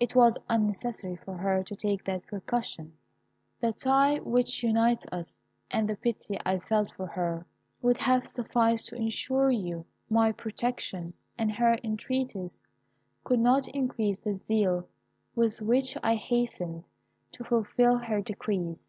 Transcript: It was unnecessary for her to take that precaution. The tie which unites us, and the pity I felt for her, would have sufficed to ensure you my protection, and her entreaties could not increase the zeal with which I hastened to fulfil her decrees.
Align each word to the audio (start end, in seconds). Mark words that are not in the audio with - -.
It 0.00 0.14
was 0.14 0.38
unnecessary 0.48 1.16
for 1.16 1.36
her 1.36 1.62
to 1.62 1.76
take 1.76 2.02
that 2.04 2.24
precaution. 2.24 2.94
The 3.60 3.74
tie 3.74 4.16
which 4.20 4.62
unites 4.62 5.04
us, 5.12 5.44
and 5.70 5.86
the 5.86 5.96
pity 5.96 6.38
I 6.46 6.58
felt 6.60 6.90
for 6.92 7.06
her, 7.08 7.44
would 7.82 7.98
have 7.98 8.26
sufficed 8.26 8.86
to 8.88 8.96
ensure 8.96 9.50
you 9.50 9.84
my 10.08 10.32
protection, 10.32 11.12
and 11.36 11.52
her 11.52 11.76
entreaties 11.84 12.62
could 13.24 13.40
not 13.40 13.68
increase 13.68 14.18
the 14.18 14.32
zeal 14.32 14.88
with 15.34 15.60
which 15.60 15.98
I 16.02 16.14
hastened 16.14 16.84
to 17.32 17.44
fulfil 17.44 17.98
her 17.98 18.22
decrees. 18.22 18.88